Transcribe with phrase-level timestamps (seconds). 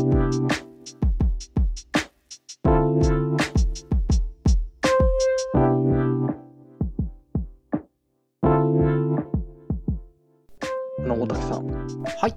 [0.00, 0.02] あ
[11.02, 12.34] の大竹さんはい。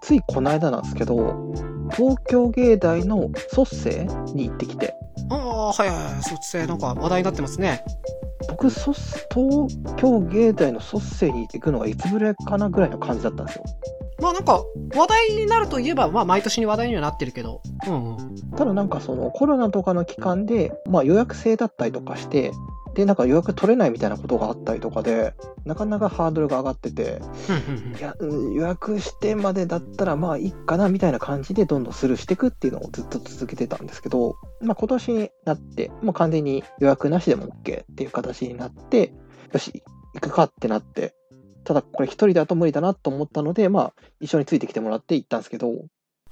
[0.00, 1.52] ついこの間なんですけど
[1.96, 4.04] 東京芸大の卒生
[4.34, 4.94] に行ってきて
[5.28, 6.22] ああ、はいはいはい。
[6.22, 7.84] 卒生なんか話題になってますね。
[8.48, 8.98] 僕卒
[9.34, 13.64] 東京芸大の卒生に行くのがいつぶりかなぐらいの感じだったんですよ
[14.20, 14.64] まあなんか、
[14.94, 17.62] 話題になるといえば、まあ毎年に話題にはなってるけど。
[17.86, 18.50] うんうん。
[18.56, 22.52] ただなんかそのコロナとかの期間で、まあ、予約制だったりとかして
[22.96, 25.34] でなんか予約取れないみたいなことがあったりとかで
[25.66, 27.20] なかなかハードルが上がってて
[27.98, 39.12] いやうん予約してまでだったらまあいいかなみたいな感じでどんどんスルーしていくっていうのをずっと続けてたんですけど、まあ、今年になってもう完全に予約なしでも OK っていう形になって
[39.52, 41.14] よし行くかってなって
[41.66, 45.72] ただこれ一人だと無理だなと思ったのでまあ一緒についてきてもらって行ったんですけど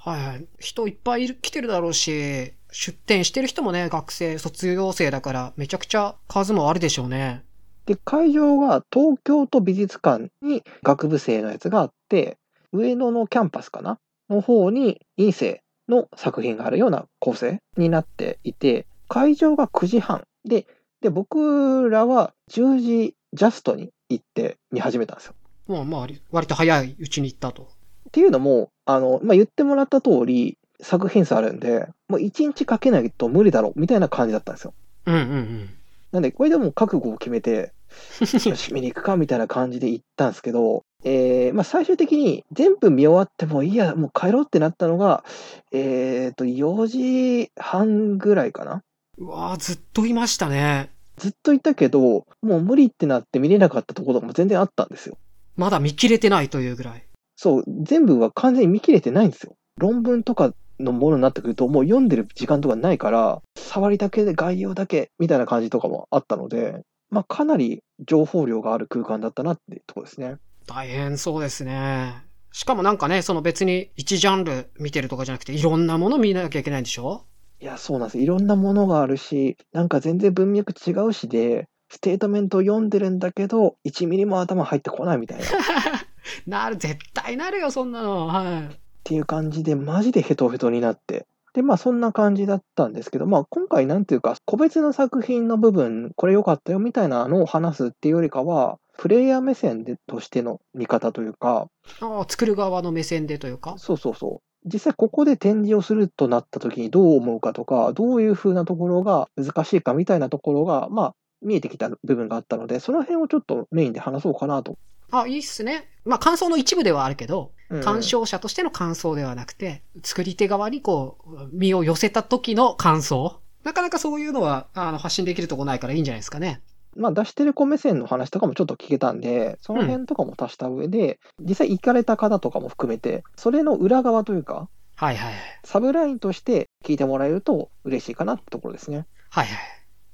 [0.05, 0.45] はいはい。
[0.59, 7.43] 人いっぱいいる来てるだろうし、出店してる人もね、学生、卒業生だから、めちゃくちゃ数もあるでしょうね。
[7.87, 12.37] で、会場が東京都美術館に学部生のやつがあって、
[12.71, 13.97] 上野のキャンパスかな？
[14.29, 20.67] の方に院生の作品があるような構成になっていて、会場が9時半で、
[21.01, 25.33] で、僕らは10時ジャストに行って見始めたんですよ。
[25.67, 27.63] まあまあ、割と早いうちに行ったと。
[27.63, 34.73] っていうのも、あの、まあ、言ってもらった通り、作品数あるんで、もう1日かけないと無理だろみたいな感じだったんですよ。
[35.05, 35.69] うんうんうん。
[36.11, 37.73] なんで、これでもう覚悟を決めて、
[38.19, 45.23] よし、見に行くかみたいな感じで行ったんですけど、えーまあ、最終的に全部見終わってもいいや、もう帰ろうってなったのが、
[45.71, 48.83] えっと、4時半ぐらいかな。
[49.17, 50.94] うわーずっといましたね。
[51.17, 55.17] ずっといたけど、もう無理ってなって見れなかったところも全然あったんですよ。
[55.55, 57.05] まだ見切れてないというぐらい。
[57.35, 59.55] そう、全部は完全に見切れてないんですよ。
[59.77, 70.35] 論文とかのものになってくると、もう読んでる時間とかないから、触りだけで概要だけみたいな感じとかもあったので、まあ、かなり情報量がある空間だったなってところですね。
[70.67, 72.23] 大変そうですね。
[72.51, 77.25] しかもなんかね、その別に一ジャンル見てるとかじゃなくて、いろんなもの見なきゃいけないんでしょ？
[77.59, 78.17] いや、そうなんです。
[78.19, 85.45] いろんなものがあるし、なんか全然文脈違うしで、ステートメントを読んでるんだけど、1ミリも頭入ってこないみたいな。
[85.45, 85.47] っ
[86.47, 88.27] なる、絶対なるよ、そんなの。
[88.27, 88.79] はい。
[89.03, 91.27] ていう感じで、マジでヘトヘトになって。
[91.53, 101.67] で、まあそんな感じだったんですけど、まあ今回なんていうか、個別の作品の部分、これ良かったよみたいなのを話すっていうよりかは、プレイヤー目線でとしての見方というか、
[102.01, 103.75] ああ、作る側の目線でというか。
[103.77, 104.54] そうそうそう。
[104.65, 114.77] 実際ここで展示をするとなった時にどう思うかとか、どういう風なところが難しいかみたいなところが、まあ見えてきた部分があったので、その辺をちょっとメインで話そうかなと。
[115.11, 115.87] あ、いいっすね。
[116.03, 123.39] まあ感想の一部ではあるけど、うん鑑賞者としての感想ではなくて、作り手側にこう、身を寄せた時の感想。
[123.63, 126.61] なかなかそういうのは、あの、発信できるとこないからいいんじゃないですかね。
[126.95, 135.59] まあ出してる子目線の話とかもちょっと聞けたんで、その辺とかも足した上で、実際行かれた方とかも含めて、それの裏側というか、はいはいはい。
[135.65, 139.05] サブラインとして聞いてもらえると嬉しいかなってところですね。
[139.29, 139.57] はいはい。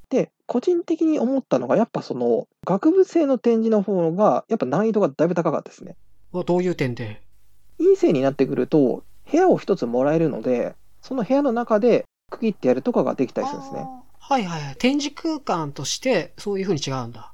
[0.09, 5.95] で、個人的に思ったのが、やっぱその、学部生の展示の方が、やっぱ難易度がだいぶ高かったですね。
[6.31, 7.21] はどういう点で？
[7.77, 13.85] 陰性になってくると、部屋を一つもらえるので、その部屋の中で区切ってやるとかができたりするんですね。
[14.31, 14.75] はいはいはい。
[14.77, 17.33] 展示空間として、そういう風に違うんだ。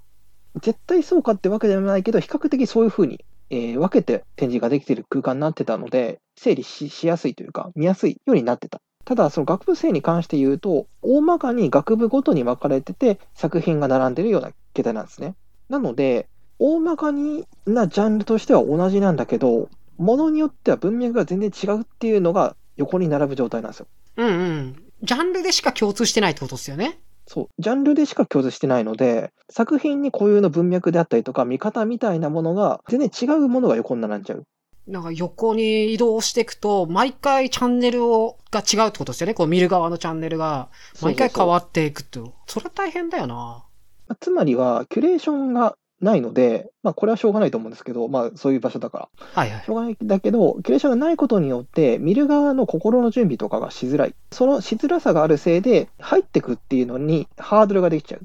[0.63, 8.79] 絶対そうかってわけではないけど、比較的そういうふうに、えー分けて展示ができている空間になってたので、整理ししやすいというか、見やすいようになってた。
[9.05, 15.35] ただ、その学部生に関して言うと、大まかに学部ごとに分かれてて、作品が並んでるような形態なんですね。
[15.69, 16.25] なので、
[16.57, 19.69] 大まかになジャンルとしては同じなんだけど、
[19.99, 23.85] ものによっては文脈が全然違うっていうのが横に並ぶ状態なんですよ。
[24.17, 24.86] うんうん。
[25.03, 26.99] ジャンルでしか共通してないってことですよね。
[27.27, 34.45] そう、ジャンルでしか共通してないので、作品に固有の文脈であったりとか、見方みたいなものが、全然違うものが横に並んじゃう。
[34.87, 39.33] なんか横に移動していくと、毎回チャンネルをが違うってことですよね。
[39.33, 40.69] こう見る側のチャンネルが、
[41.01, 42.21] 毎回変わっていくって。
[42.47, 43.35] それは大変だよな。
[43.35, 49.09] まあつまりは、キュレーションがないので、まあ、これはしょうがないと思うんですけど、まあ、そういう場所だから。
[49.33, 49.69] はいはいし。
[49.69, 54.15] ょうがないんだけど、キュレーションがないことによって、見る側の心の準備とかがしづらい。
[54.31, 58.21] そのしづらさがあるせいで、入ってくっていうのにハードルができちゃう。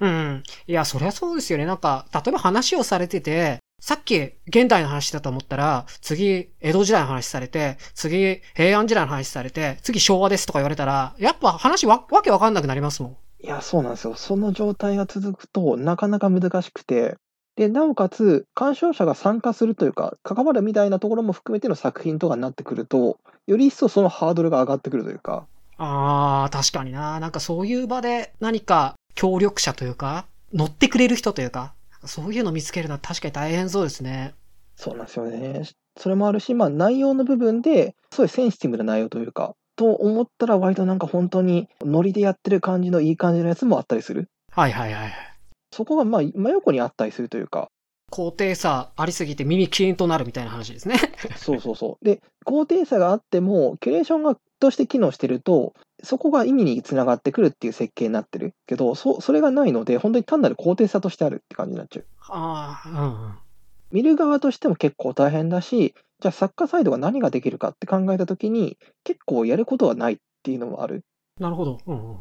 [0.00, 0.42] うん。
[0.66, 1.66] いや、そりゃそうですよね。
[1.66, 13.16] なんか、例えば話をされてて、さっき現代の話だと思ったら、次江戸時代の話されて、次平安時代の話されて、次昭和ですとか言われたら、やっぱ話わ、わけわかんなくなりますもん。
[13.44, 14.14] いや、そうなんですよ。
[14.14, 17.18] その状態が続くと、なかなか難しくて、
[17.56, 25.46] で、なおかつ、鑑賞者が参加するというか、関わるみたいなところも含めての作品とかになってくると、より一層そのハードルが上がってくるというか、
[25.76, 27.20] ああ、確かにな。
[27.20, 30.24] なんかそういう場で何か協力者というか、
[30.54, 31.74] 乗ってくれる人というか、
[32.06, 34.32] そういうの見つけるのは確かに大変そうですね。
[34.76, 35.64] そうなんですよね。
[35.98, 44.28] それもあるし、まあ内容の部分で、すごいセンシティブな内容というか、と思ったら割となんか本当にノリでやってる感じのいい感じのやつもあったりする？
[44.52, 45.12] はいはいはい。
[45.72, 47.68] そこがまあ真横にあったりするというか、
[48.10, 50.96] 高低差ありすぎて耳キーンとなるみたいな話ですね。
[51.36, 52.04] そうそうそう。
[52.04, 55.72] で、高低差があっても、キュレーションがとして機能してると、
[56.02, 62.06] そこが意味につながってくるっていう設計になってるけど、そそれがないので、本当に単なる高低差としてあるって感じになっちゃう。
[62.28, 63.34] ああ、うんうん。
[63.90, 65.94] 見る側としても結構大変だし、
[66.24, 71.04] じゃあ作家サイドが何ができるかって考えたときに、結構やることはないっていうのもある。
[71.38, 71.78] なるほど。
[71.86, 72.16] うんうん。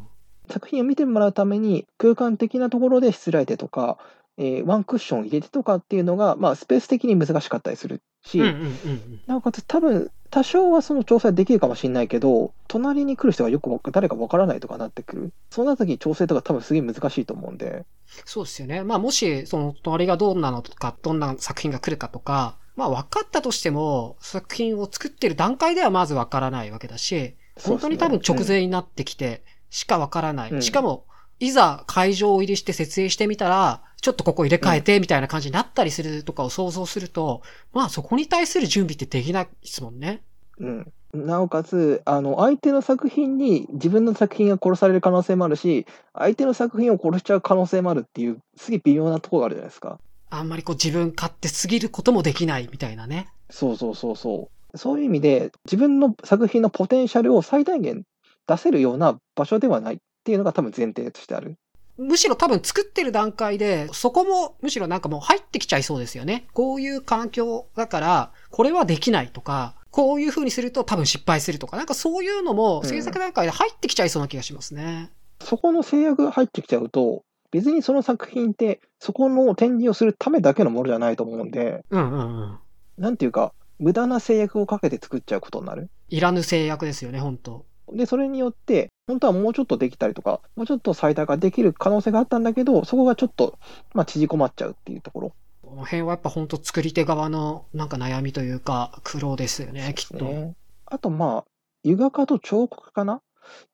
[0.50, 4.00] 作品を見てもらうために、空間的なところでしつらえてとか、
[4.38, 9.22] えーワンクッション入れてとかっていうのが、まあ、スペース的に難しかったりするし、うんうんうんうん。
[9.26, 15.34] なおかつ多分、多少はその調整できるかもしれないけど、隣に来る人がよくわ誰かわからないとかなってくる。
[15.50, 17.86] そんな時に調整とか多分すげえ難しいと思うんで、
[18.26, 18.84] そうですよね。
[18.84, 30.52] まあもし、その隣がどんなのとか、どんな作品が来るかとか、まあ分かったとしても、作品を作ってる段階ではまず分からないわけだし、本当に多分直前になってきて、しか分からない。
[30.52, 31.06] うんしかも、
[31.40, 37.42] いざ会場入りして設営してみたら、ちょっとここ入れ替えてみたいな感じになったりするとかを想像すると、
[37.74, 40.22] まあそこに対する準備ってできないですもんね。
[40.60, 40.94] うん。
[41.14, 50.00] なおかつ、あの、相手の作品に自分の作品が殺される可能性もあるし、相手の作品を殺しちゃう可能性もあるっていう、すげえ微妙なところがあるじゃないですか。
[50.36, 53.28] あんまりこう自分勝手すぎることもできないみたいなね。
[53.50, 54.78] そうそうそうそう。
[54.78, 58.04] そういう意味で、自分の作品のポテンシャルを最大限
[58.48, 61.56] 出せるような場所ではないっていうのが多分前提としてある。
[61.98, 66.48] むしろ多分作ってる段階で、そこもむしろなんかもう入ってきちゃいそうですよね。
[66.54, 75.12] こういう環境だから、これはできないとか、こういう風にすると多分失敗するとか、なんかそういうのもうん制作段階で入ってきちゃいそうな気がしますね。
[75.40, 77.22] そこの制約が入ってきちゃうと、
[77.52, 82.60] 別にその作品って、そこの展示をするためだけのものじゃないと思うんで、うんうんうん。
[82.98, 85.90] なんていうか、無駄な制約をかけて作っちゃうことになる。
[86.08, 93.60] いらぬ制約ですよね、本当で、それによって、本当はもうちょっとできたりとか、もうちょっと最大化できる可能性があったんだけど、そこがちょっと、
[93.94, 95.34] まあ、縮こまっちゃうっていうところ
[95.64, 100.24] この辺はやっぱ本当作り手側のなんか悩みというか苦労ですよね、きっと。
[100.24, 100.56] ね。
[100.86, 101.44] あと、まあ、
[101.84, 103.20] 油画家と彫刻家な？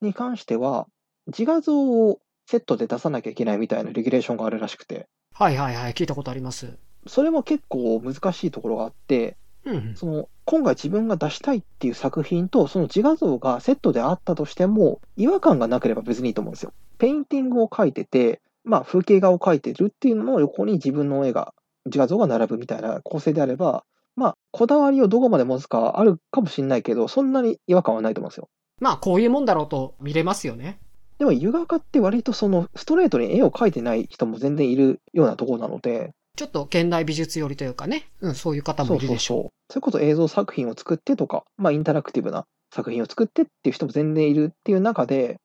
[0.00, 0.88] に関しては、
[1.28, 5.06] 自画像をセットで出さなきゃいけないみたいなレギュレーションがあるらしくて、
[5.40, 6.76] はいはいはい、聞いたことあります。
[7.06, 9.96] それも結構難しいところがあって、うんうん。
[9.96, 16.74] その今回自分が出したいっていう作品とその自画像がセットであったとしても違和感がなければ別にいいと思うんですよ。
[16.98, 21.54] ペインティングを描いてて、まあ、風景画を描いてるっていうのの横に自分の絵が
[21.86, 23.84] 自画像が並ぶみたいな構成であれば
[24.16, 28.50] まあこだわりをどこまで持つかはあるかもしれないけどそんなに違和感はないと思うんですよ。
[28.78, 30.80] まあこういうもんだろうと見れますよね。
[31.20, 39.38] でも油画家って割とそのストレートに絵を描いてない人も全然いるようなところなので、ちょっと現代美術寄りというかね、うん、そういう方もいるでしょう。
[39.38, 45.36] そうそれこそ映像作品を作ってとか、まあ、インタラクティブな作品を作ってっていう人も全然いるっていう中で、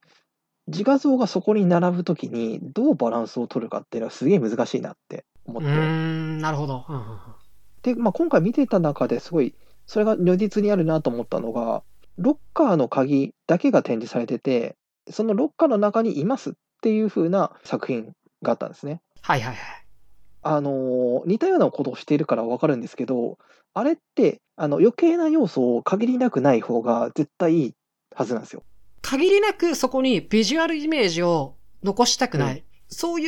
[0.67, 5.67] 自画像がそこに並ぶときに、どうバランスを取るかっていうのはすげえ難しいなって思って。
[5.67, 6.85] うーん、なるほど。
[6.87, 7.17] うんうんうん
[7.83, 9.53] で、まあ、今回見てた中ですごい、
[9.85, 11.83] それが如実にあるなと思ったのが、
[12.17, 14.75] ロッカーの鍵だけが展示されてて、
[15.09, 19.01] そのロッカーの中にいますっていう風な作品があったんですね。
[19.21, 19.85] はいはいはい。
[20.43, 23.37] あのー似たようなことをしているからわかるんですけど、
[23.73, 27.73] あれって、あの、余計な要素を限りなくない方が絶対いい
[28.15, 28.63] はずなんですよ。
[29.01, 32.63] 限りなくそこにビジュアルイメージを残したくない。
[32.87, 33.27] そうい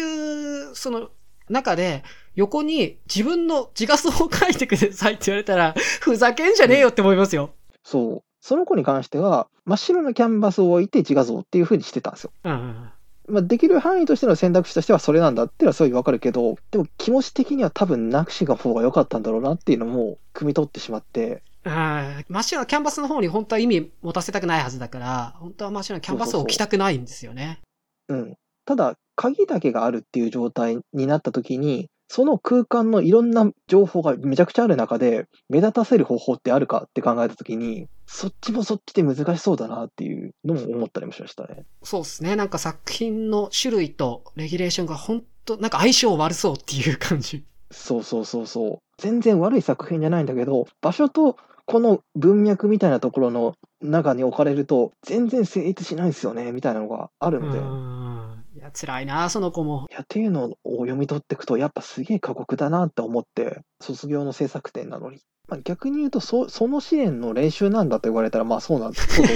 [0.71, 1.09] う、その
[1.49, 2.03] 中で、
[2.35, 7.55] 横に自分の自画像を描いてくださいって言われたら、ふざけんじゃねえよって思いますよ。
[7.83, 8.23] そう。
[8.47, 12.31] その子に関しては、真っ白なキャンバスを置いて自画像っていう風にしてたんですよ。
[12.45, 12.89] うん。
[13.27, 27.59] まあ、できる範囲としての選択肢としてはそれなんだっていうのはすごいわかるけど、でも気持ち的には多分なくしが方が良かったんだろうなっていうのも、汲み取ってしまって、はい真っ白なキャンバスの方に本当は意味持たせたくないはずだから、本当は真っ白なキャンバスを置きたくないんですよね。
[28.07, 28.37] うん。
[28.63, 41.65] ただ、鍵だけがあるっていう状態になった時に、その空間のいろんな情報がめちゃくちゃある中で、目立たせる方法ってあるかって考えた時に、そっちもそっちで難しそうだなっていうのも思ったりもしましたね。
[41.83, 42.35] そうですね。
[42.35, 47.43] なんか作品の種類とレギュレーションが本当なんか相性悪そうっていう感じ。
[47.71, 48.77] そうそうそうそう。
[48.97, 51.35] 全然悪い作品じゃないんだけど、場所と
[51.65, 58.06] この文脈みたいなところの中に置かれると、全然成立しないんですよね、みたいなのがあるので。
[58.57, 59.87] うんいやや、辛いな、その子も。
[59.89, 65.19] いや、っていうのを読み取っていくと、やっぱすげえ過酷だなって思って、卒業の制作展なのに。
[65.47, 69.27] まあ、逆に言うとそ、その試練の練習なんだと言われたら、まあそうなんです け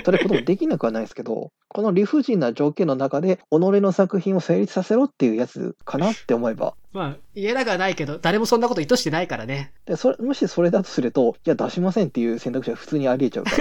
[0.00, 9.72] ど、取ることもできなくはないですけど、この理不尽な条件の中で、己の作品を成立させろっていうやつかなって思えば、まあ、言えなくはないけど、誰もそんなこと意図してないからね。
[9.86, 13.56] でそれもしそれだとすると、いや、出しませんっていう選択肢は普通にありえちゃうから、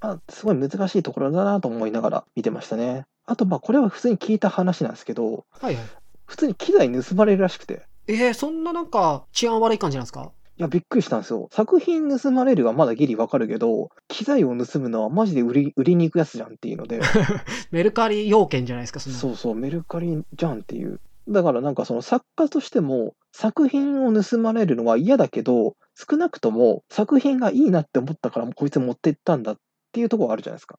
[0.00, 3.06] まあ、すごい難しいところだなと思いながら見てましたね。
[3.26, 5.84] あと、まあ、これは普通に聞いた話なんですけど、はいはい。
[6.26, 10.32] 普通に機材盗まれるらしくて、えー、そんななんか治安悪い感じなんですか？
[10.58, 11.48] いや、びっくりしたんですよ。
[11.52, 17.00] 作品盗まれるはまだギリわかるけど、機材を盗むのはマジで売り売りに行くやつじゃんっていうので、
[17.70, 19.10] メルカリ要件じゃないですか、そ。
[19.10, 21.00] そうそう、メルカリじゃんっていう。
[21.28, 29.56] だからなんかその作家としても、作品を盗まれるのは嫌だけど、少なくとも作品がいいなって思ったから、こいつ持ってったんだっ
[29.92, 30.76] ていうところがあるじゃないですか。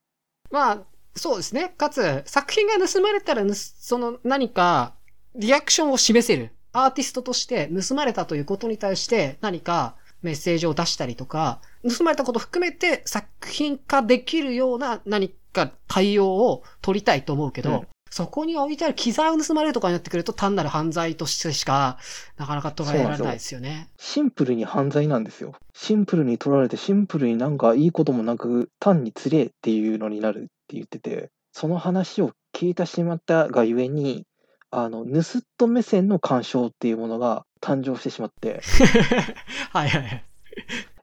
[0.52, 0.82] まあ、
[1.16, 1.74] そうですね。
[1.78, 4.94] かつ、作品が盗まれたらその何か、
[5.36, 6.52] リアクションを示せる。
[6.74, 21.98] アーティストとして盗まれたということに対して何かメッセージを出したりとか、盗まれたことを含めて作品化できるような何か対応を取りたいと思うけど、うんそこに置いてある機材を盗まれるとかになってくると単なる犯罪としてしか
[22.38, 23.90] なかなか捉えられないですよね。
[23.98, 25.56] シンプルに犯罪なんですよ。
[25.74, 34.26] シンプルに取られて、シンプルになんかいいこともなく、単につれえっていうのになるって言ってて、その話を聞いてしまったがゆえに、
[34.72, 38.62] あの、盗人目線の鑑賞っていうものが誕生してしまって、
[39.72, 40.24] はいはいはい。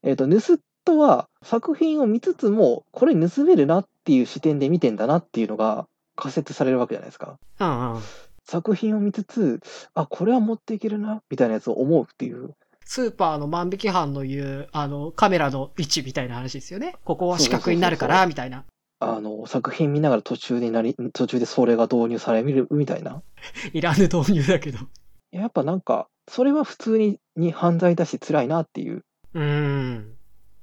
[0.02, 5.86] えっ、と、盗人は作品を見つつも、これ盗めるなっていう視点で見てんだなっていうのが
[6.16, 7.38] 仮説されるわけじゃないですか。
[7.60, 8.02] うんうん。
[8.44, 9.60] 作品を見つつ、
[9.94, 12.54] あ、これは持っていけるな、みたいなやつを思うっていう。
[12.84, 16.96] スーパーの万引き犯の言う、あの、カメラの位置みたいな話ですよね。
[17.04, 18.64] ここは四角になるから、みたいな。
[19.00, 23.22] あの、作品見ながら途中でなり、途中でそれが導入されるみたいな。
[23.72, 24.78] いらぬ導入だけど。
[25.32, 29.04] やっぱなんか、それは普通にに犯罪だし辛いなっていう。
[29.34, 30.14] うーん。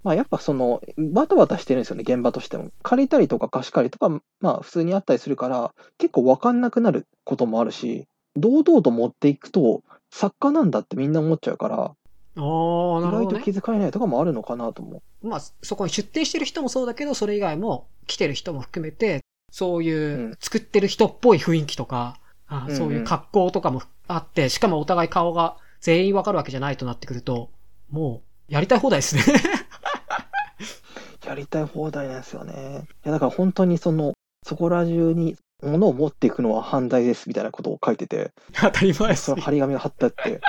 [0.04, 2.70] まあやっぱその、バタバタしてるんですよね、現場としても。
[2.84, 11.96] 借りたりとか貸し借りとか、まあ普通にあったりするから、結構わかんなくなることもあるし、堂々と持っていくと、作家なんだってみんな思っちゃうから、
[12.38, 13.38] おー、なるほどね。
[13.38, 15.28] 意外と気づかれないとかもあるのかなと思う。
[15.28, 27.50] まあ、そこに出店してる人もそうだけど、それ以外も来てる人も含めて、そういううん作ってる人っぽい雰囲気とか、あうんうんそういう格好とかもあって、しかもお互い顔が全員わかるわけじゃないとなってくると、
[27.90, 29.22] もう、やりたい放題ですね。
[31.26, 32.88] やりたい放題なんですよね。
[33.06, 34.14] いやだから本当にその、
[34.46, 40.40] そこら中に物を持っていくのは犯罪ですみたいなことを書いてて、 当たり前ですその張り紙が貼ってあって、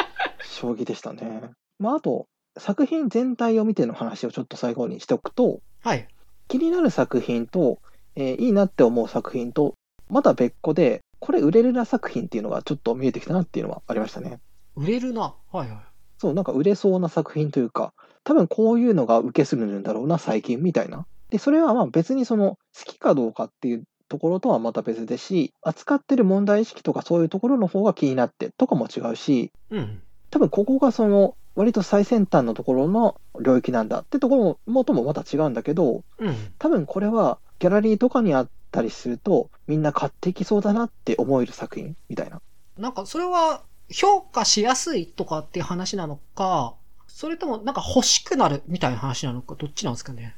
[0.44, 1.50] 衝撃でしたね。
[1.78, 6.08] まあ、あと、作品全体を見ての話をちょっと最後にしておくと、はい。
[6.48, 7.78] 気になる作品と、
[8.16, 9.74] えーいいなって思う作品と、
[10.08, 14.40] また別個で、これ売れるな作品っていうのがちょっと見えてきたなっていうのはありましたね。
[14.76, 15.34] 売れるな。
[15.52, 15.78] はいはい。
[16.18, 17.92] そう、なんか売れそうな作品というか、
[18.24, 21.06] 多分こういうのが受けするんだろうな、最近みたいな。
[21.30, 30.02] で、それはまあ別にその好きかどうかっていうところとはまた別ですし、扱ってる問題意識とかそういうところの方が気になってとかも違うし、うん。
[30.30, 36.36] 多分ここがその割と最先端のところの領域なんだってところもともまた違うんだけど、うん。
[36.56, 42.40] 多分これはギャラリーとかにあったりするとみんな買っていきそうだなって思える作品みたいな。
[42.78, 46.74] なんか、それは、評価しやすいとかっていう話なのか、
[47.08, 50.36] それともなんか欲しくなるみたいな話なのか、どっちなんですかね？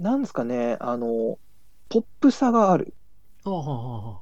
[0.00, 1.38] なんですかね、あの、
[1.88, 2.94] ポップさがある。
[3.44, 4.18] ああ、はあ、は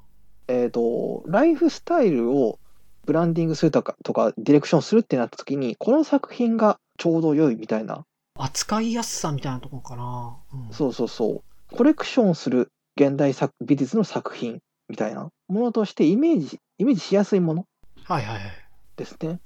[0.49, 2.59] えっ、と、ライフスタイルを
[3.07, 8.05] ブランディングするとか、とかディレクションするってなった時に、この作品がちょうど良いみたいな。
[8.39, 8.45] あ。
[8.45, 10.37] 扱いやすさみたいなところかな。
[10.53, 11.77] うん、そうそうそう。
[11.77, 17.67] コレクションする現代作美術の作品みたいなものとしてイメージ、イメージしやすいもの
[18.05, 18.43] はいはいはい。
[18.97, 19.41] ですね。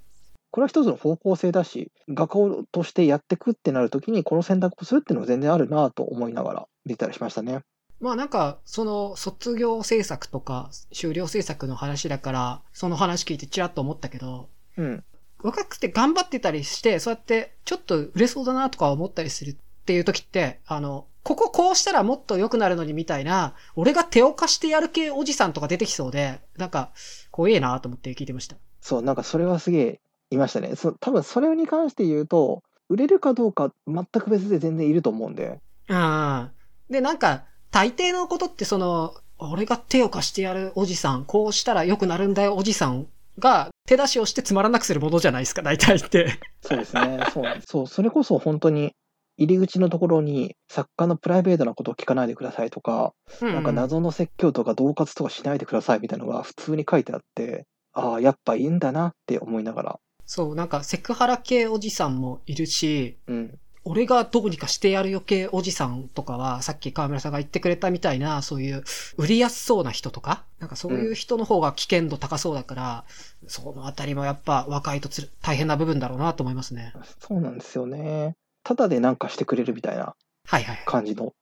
[0.51, 2.39] これは一つの方向性だし、画家
[2.73, 7.61] としてやってくってなるときに、この選択をするっていうのは全然あるなと思いながら見てたりしましたね。
[8.01, 15.05] まあなんか、その卒業制作とか修了制作の話だから、その話聞いてちらっと思ったけど、うん。
[15.43, 26.91] 若くて頑張ってたりして、そうやってちょっと売れそうだなとか思ったりするっていう時って、あの、こここうしたらもっと良くなるのにみたいな、俺が手を貸してやる系おじさんとか出てきそうで、なんか、
[27.31, 28.57] 怖えなと思って聞いてました。
[28.81, 30.75] そう、なんかそれはすげえいましたね。
[30.77, 35.61] そ多分それに関して言うと、売れるかどうか全く別で全然いると思うんで。
[35.89, 36.51] うん。
[36.89, 43.07] で、なんか、大抵のことってその、俺が手を貸してやるおじさん、こうしたら良くなるんだよおじさん
[43.39, 46.39] が手出しをしてつまらなくするものじゃないですか、大体って。
[46.63, 47.21] そうですね。
[47.33, 47.67] そうなんです。
[47.69, 48.93] そう、それこそ本当に
[49.39, 68.85] 入り口のところに作家のプライベートなことを聞かないでくださいとか、うんなんか謎の説教とか恫喝とかしないでくださいみたいなのが普通に書いてあって、ああ、やっぱいいんだなって思いながら、そう、なんかセクハラ系おじさんもいるし、うん、俺がどうにかしてやるよ系おじさんとかは、さっき河村さんが言ってくれたみたいな、そういう
[69.17, 73.05] 売りやすそうな人とか、なんかそういう人の方が危険度高そうだから、
[73.47, 76.93] そのあたりもやっぱ若いとつる大変な部分だろうなと思いますね。
[77.19, 78.37] そうなんですよね。
[78.65, 80.15] ただでなんかしてくれるみたいな。
[80.85, 81.33] 感じの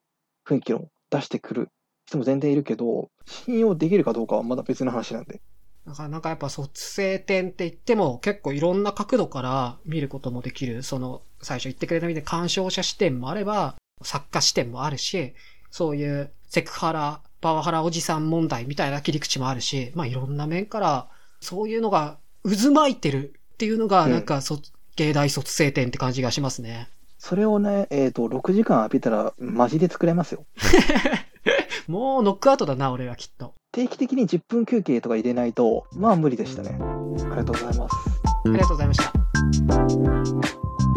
[0.47, 1.69] 雰囲気を出してくる
[2.05, 5.41] 人も全然いるけど、信用できるかどうかはまだ別の話なんで。
[5.89, 10.83] だからなんかやっぱ卒生点って言っても結構いろんな角度から見ることもできる。
[10.83, 15.33] その最初言ってくれたみたいに鑑賞者視点もあれば、作家視点もあるし、
[15.71, 21.07] そういうセクハラ、パワハラおじさん問題みたいな切り口もあるし、まあいろんな面から
[21.41, 24.59] そういうのが渦巻いてるっていうのがうんなんかそ、
[24.95, 26.87] 芸大卒生点って感じがしますね。
[27.17, 30.45] それをね、えっ、と、6時間浴びたらマジで作れますよ。
[31.87, 33.55] もうノックアウトだな、俺はきっと。
[33.71, 36.77] 定期的に10分休憩とか入れないと、まあ無理でしたね。
[36.79, 36.83] あ
[37.21, 37.95] りがとうございます。
[38.45, 40.88] ありがとうございました。